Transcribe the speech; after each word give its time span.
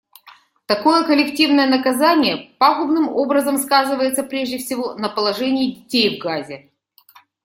Такое 0.65 1.03
коллективное 1.05 1.67
наказание 1.67 2.49
пагубным 2.57 3.07
образом 3.07 3.59
сказывается, 3.59 4.23
прежде 4.23 4.57
всего, 4.57 4.95
на 4.95 5.09
положении 5.09 5.73
детей 5.75 6.19
в 6.19 6.23
Газе. 6.23 6.71